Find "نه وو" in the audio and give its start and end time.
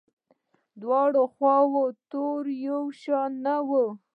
3.45-3.85